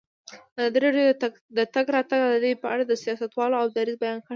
ازادي 0.55 0.79
راډیو 0.85 1.07
د 1.21 1.23
د 1.57 1.59
تګ 1.75 1.85
راتګ 1.95 2.19
ازادي 2.25 2.53
په 2.61 2.67
اړه 2.73 2.83
د 2.85 2.93
سیاستوالو 3.03 3.73
دریځ 3.75 3.97
بیان 4.03 4.17
کړی. 4.25 4.29